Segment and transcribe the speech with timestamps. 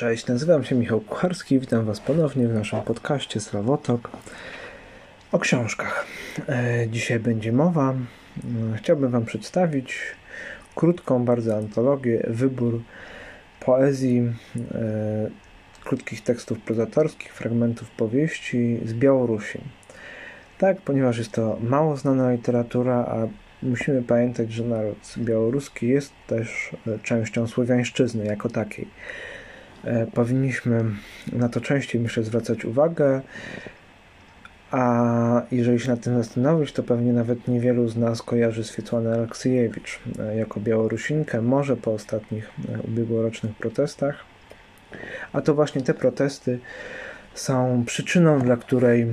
[0.00, 4.10] Cześć, nazywam się Michał Kucharski, witam Was ponownie w naszym podcaście Sławotok
[5.32, 6.06] o książkach.
[6.48, 7.92] E, dzisiaj będzie mowa.
[7.92, 9.98] E, chciałbym Wam przedstawić
[10.74, 12.82] krótką bardzo antologię, wybór
[13.60, 14.32] poezji,
[14.74, 15.30] e,
[15.84, 19.60] krótkich tekstów prozatorskich, fragmentów powieści z Białorusi.
[20.58, 23.28] Tak, ponieważ jest to mało znana literatura, a
[23.62, 28.88] musimy pamiętać, że naród białoruski jest też częścią słowiańszczyzny jako takiej.
[29.84, 30.84] E, powinniśmy
[31.32, 33.20] na to częściej, myślę, zwracać uwagę.
[34.70, 40.00] A jeżeli się nad tym zastanowić, to pewnie nawet niewielu z nas kojarzy Swietłanę Aleksiejewicz
[40.18, 44.24] e, jako Białorusinkę, może po ostatnich e, ubiegłorocznych protestach.
[45.32, 46.58] A to właśnie te protesty
[47.34, 49.06] są przyczyną, dla której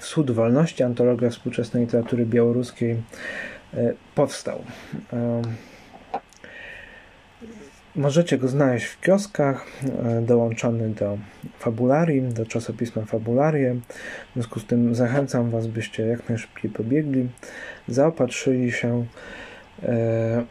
[0.00, 3.02] Wschód Wolności, antologia współczesnej literatury białoruskiej
[4.14, 4.64] powstał.
[7.96, 9.66] Możecie go znaleźć w kioskach,
[10.04, 11.18] e, dołączony do
[11.58, 13.74] Fabularii, do czasopisma Fabularie.
[14.30, 17.28] W związku z tym zachęcam Was, byście jak najszybciej pobiegli,
[17.88, 19.06] zaopatrzyli się
[19.82, 20.44] e,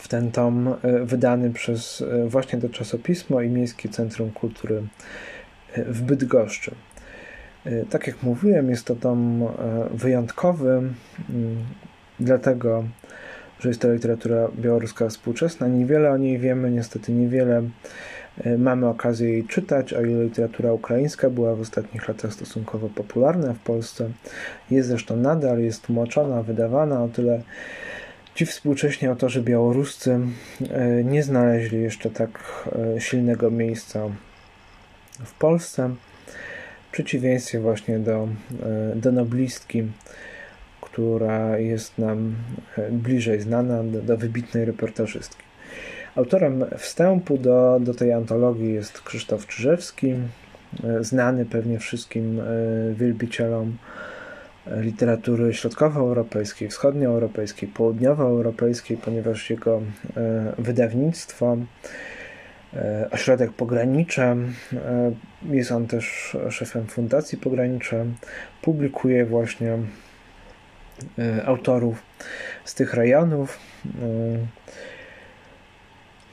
[0.00, 4.82] w ten tom e, wydany przez właśnie to czasopismo i Miejskie Centrum Kultury
[5.76, 6.74] w Bydgoszczy.
[7.90, 9.48] Tak jak mówiłem, jest to tom
[9.90, 10.82] wyjątkowy,
[12.20, 12.84] dlatego
[13.62, 15.68] że jest to literatura białoruska współczesna.
[15.68, 17.62] Niewiele o niej wiemy, niestety niewiele
[18.44, 23.54] e, mamy okazję jej czytać, o ile literatura ukraińska była w ostatnich latach stosunkowo popularna
[23.54, 24.10] w Polsce.
[24.70, 27.42] Jest zresztą nadal, jest tłumaczona, wydawana, o tyle
[28.34, 30.20] ci współcześni autorzy białoruscy
[30.70, 32.30] e, nie znaleźli jeszcze tak
[32.96, 34.08] e, silnego miejsca
[35.24, 35.94] w Polsce.
[36.88, 38.28] W przeciwieństwie właśnie do,
[38.94, 39.84] do noblistki
[40.82, 42.34] która jest nam
[42.78, 45.42] e, bliżej znana do, do wybitnej reportażystki.
[46.14, 52.44] Autorem wstępu do, do tej antologii jest Krzysztof Czyżewski, e, znany pewnie wszystkim e,
[52.94, 53.76] wielbicielom
[54.76, 59.82] literatury środkowoeuropejskiej, wschodnioeuropejskiej, południowoeuropejskiej, ponieważ jego
[60.58, 61.56] wydawnictwo
[63.10, 64.36] Ośrodek Pogranicze,
[65.44, 68.04] jest on też szefem Fundacji Pogranicze,
[68.62, 69.78] publikuje właśnie
[71.46, 72.02] autorów
[72.64, 73.58] z tych rejonów.
[73.86, 73.90] E,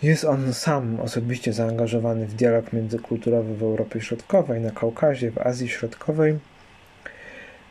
[0.04, 5.70] jest on sam osobiście zaangażowany w dialog międzykulturowy w Europie Środkowej, na Kaukazie, w Azji
[5.70, 6.40] Środkowej.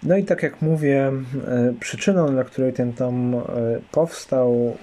[0.02, 1.12] No i tak jak mówię,
[1.48, 3.42] e, przyczyną, dla której ten tom
[3.92, 4.76] powstał,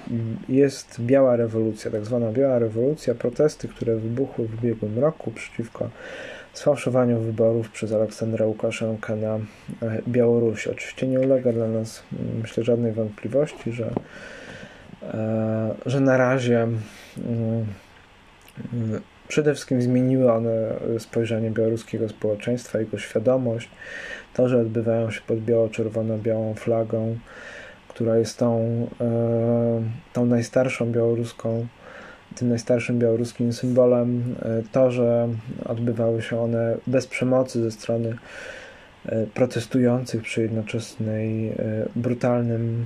[0.50, 5.90] jest biała rewolucja, tak zwana biała rewolucja, protesty, które wybuchły w ubiegłym roku przeciwko
[6.58, 9.42] sfałszowaniu wyborów przez Aleksandra Łukaszenkę na e,
[10.08, 10.70] Białorusi.
[10.70, 13.92] Oczywiście nie ulega dla nas, mm, myślę, żadnej wątpliwości, że,
[15.04, 16.68] e, że na razie
[17.18, 17.66] mm,
[19.28, 23.70] przede wszystkim zmieniły one spojrzenie białoruskiego społeczeństwa, jego świadomość.
[24.34, 27.18] To, że odbywają się pod biało-czerwono-białą flagą,
[27.88, 28.60] która jest tą,
[29.02, 29.82] e,
[30.14, 31.68] tą najstarszą białoruską
[32.36, 35.30] tym najstarszym białoruskim symbolem e, to, że
[35.66, 38.18] odbywały się one bez przemocy ze strony
[39.06, 41.54] e, protestujących przy jednoczesnej
[41.96, 42.86] brutalnym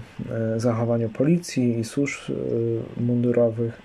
[0.58, 2.20] zachowaniu policji i służb
[2.98, 3.82] mundurowych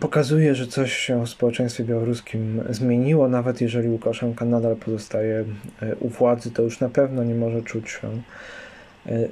[0.00, 5.44] pokazuje, że coś się w społeczeństwie białoruskim zmieniło, nawet jeżeli Łukaszenka nadal pozostaje
[6.00, 8.22] u władzy, to już na pewno nie może czuć się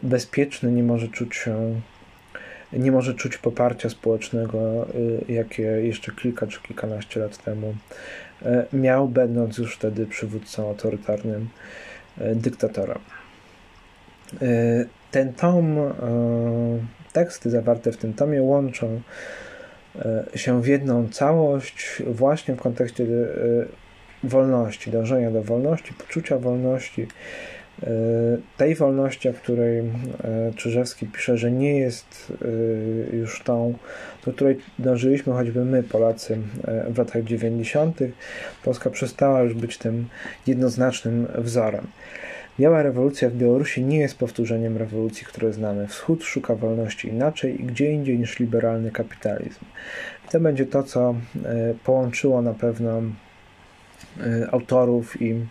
[0.03, 1.81] bezpieczny, nie może czuć się
[2.73, 4.87] nie może czuć poparcia społecznego,
[5.29, 7.75] y, jakie jeszcze kilka czy kilkanaście lat temu
[8.73, 11.49] miał, będąc już wtedy przywódcą autorytarnym
[12.17, 12.99] dyktatora.
[15.11, 15.77] Ten tom,
[17.13, 19.01] teksty zawarte w tym tomie łączą
[20.35, 23.07] się w jedną całość właśnie w kontekście
[24.25, 27.66] wolności, dążenia do wolności, poczucia wolności, E,
[28.57, 29.85] tej wolności, o której e,
[30.57, 32.33] Czyżewski pisze, że nie jest
[33.13, 33.75] e, już tą,
[34.27, 36.39] do której dążyliśmy choćby my, Polacy,
[36.89, 37.99] w latach 90.,
[38.65, 40.09] Polska przestała już być tym
[40.47, 41.87] jednoznacznym wzorem.
[42.61, 45.87] Biała rewolucja w Białorusi nie jest powtórzeniem rewolucji, które znamy.
[45.87, 49.65] Wschód szuka wolności inaczej i gdzie indziej niż liberalny kapitalizm.
[50.33, 51.15] To będzie to, co
[51.85, 53.03] połączyło na pewno
[54.53, 55.47] autorów i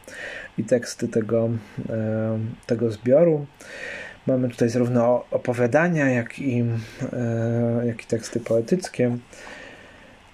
[0.57, 1.49] i teksty tego,
[1.89, 3.45] e, tego zbioru.
[4.27, 6.63] Mamy tutaj zarówno opowiadania, jak i,
[7.13, 9.17] e, jak i teksty poetyckie.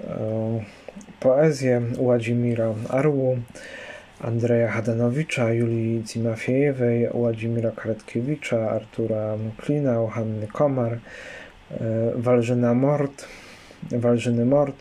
[0.01, 0.63] E,
[1.19, 3.37] poezję Władimira Arłu,
[4.19, 10.99] Andrzeja Hadanowicza, Julii Cimafiejewej, Władimira Karetkiewicza, Artura Klina, Hanny Komar,
[12.15, 13.27] Walżyna Mort,
[13.91, 14.75] Walżyny Mord,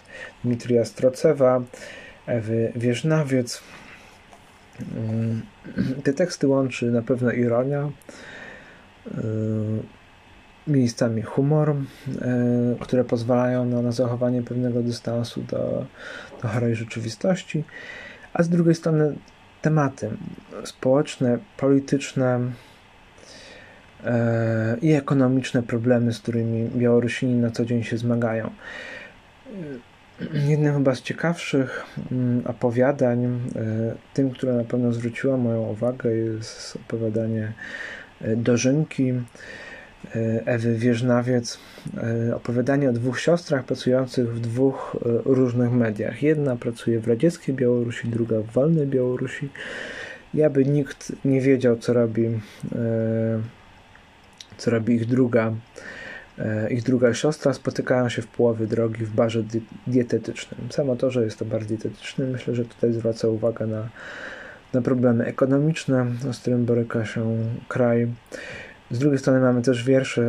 [0.45, 1.63] Dmitrija Strocewa,
[2.31, 3.63] Ewy Wieżnawiec.
[4.97, 5.43] Mm,
[6.05, 7.91] te teksty łączy na pewno ironia,
[10.67, 11.75] miejscami humor,
[12.81, 15.87] które pozwalają na zachowanie pewnego dystansu do,
[16.43, 17.65] do chorej rzeczywistości,
[18.33, 19.15] a z drugiej strony
[19.63, 20.11] tematy
[20.65, 22.41] społeczne, polityczne
[24.05, 28.51] e, i ekonomiczne problemy, z którymi Białorusini na co dzień się zmagają.
[30.49, 33.31] Jednym chyba z ciekawszych mm, opowiadań, e,
[34.15, 37.53] tym, które na pewno zwróciło moją uwagę, jest opowiadanie
[38.21, 39.13] e, Dożynki
[40.47, 41.59] Ewy Wieżnawiec.
[42.35, 46.23] Opowiadanie o dwóch siostrach pracujących w dwóch różnych mediach.
[46.23, 49.49] Jedna pracuje w radzieckiej Białorusi, druga w wolnej Białorusi
[50.35, 52.31] i aby nikt nie wiedział, co robi, e,
[54.57, 55.55] co robi ich druga, e,
[56.71, 59.43] ich druga siostra, spotykają się w połowie drogi w barze
[59.87, 60.61] dietetycznym.
[60.71, 63.89] Samo to, że jest to bar dietetyczny, myślę, że tutaj zwraca uwagę na,
[64.73, 67.37] na problemy ekonomiczne, z którym boryka się
[67.69, 68.09] kraj.
[68.91, 70.23] Z drugiej strony mamy też wiersze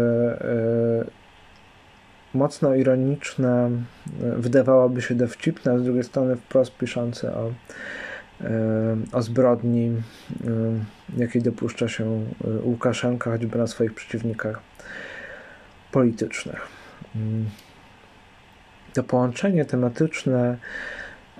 [1.03, 3.69] e, mocno ironiczne,
[4.37, 7.51] wydawałoby się dowcipne, a z drugiej strony wprost piszące o
[9.11, 9.91] o zbrodni,
[11.17, 14.59] jakiej dopuszcza się e, Łukaszenka, choćby na swoich przeciwnikach
[15.91, 16.67] politycznych.
[17.15, 17.45] Mm.
[18.93, 20.57] To połączenie tematyczne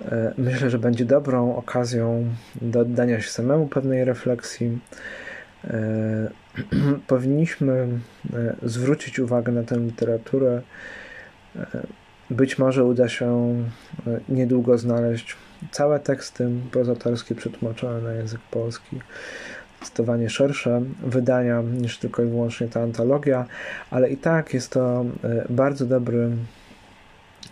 [0.04, 2.24] e, myślę, że będzie dobrą okazją
[2.62, 4.78] do oddania się samemu pewnej refleksji.
[5.64, 6.30] E,
[7.06, 7.88] powinniśmy
[8.62, 10.62] zwrócić uwagę na tę literaturę.
[12.30, 13.54] Być może uda się
[14.28, 15.36] niedługo znaleźć
[15.70, 19.00] całe teksty prozatorskie przetłumaczone na język polski.
[19.82, 23.46] Zdecydowanie szersze wydania niż tylko i wyłącznie ta antologia,
[23.90, 26.30] ale i tak jest to e, bardzo dobry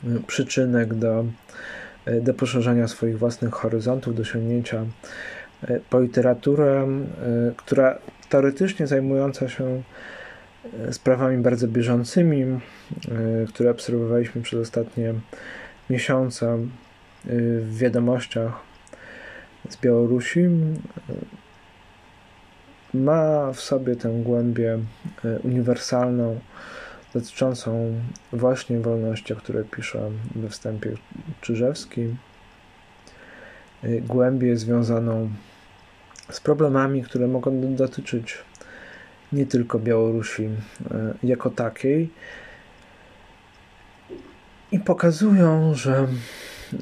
[0.05, 1.25] e, przyczynek do,
[2.05, 4.85] e, do poszerzania swoich własnych horyzontów, do sięgnięcia
[5.91, 6.89] po literaturę,
[7.57, 7.99] która
[8.29, 9.83] teoretycznie zajmująca się
[10.91, 12.61] sprawami bardzo bieżącymi,
[13.49, 15.15] które obserwowaliśmy przez ostatnie
[15.91, 16.59] miesiące,
[17.25, 18.53] w wiadomościach
[19.69, 20.49] z Białorusi
[22.95, 24.79] ma w sobie tę głębię
[25.25, 26.41] y, uniwersalną,
[27.15, 27.95] dotyczącą
[28.33, 30.95] właśnie wolności, o której pisze we wstępie
[31.41, 32.17] Czyżewski,
[34.03, 35.31] głębię związaną
[36.31, 38.39] z problemami, które mogą dotyczyć
[39.33, 40.49] nie tylko Białorusi
[41.23, 42.11] jako takiej.
[44.73, 46.07] I pokazują, że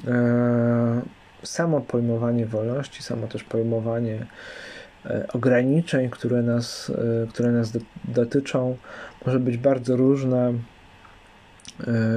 [0.07, 1.03] E,
[1.43, 4.27] samo pojmowanie wolności, samo też pojmowanie e,
[5.33, 6.93] ograniczeń, które nas,
[7.25, 7.73] e, które nas
[8.05, 8.77] dotyczą,
[9.27, 10.53] może być bardzo różne,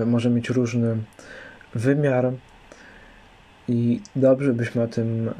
[0.05, 0.97] może mieć różny
[1.75, 2.31] wymiar
[3.67, 5.31] i dobrze byśmy o tym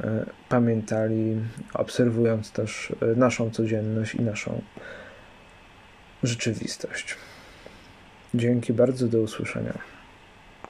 [0.48, 1.36] pamiętali,
[1.74, 4.62] obserwując też naszą codzienność i naszą
[6.22, 7.16] rzeczywistość.
[8.34, 10.01] Dzięki bardzo, do usłyszenia.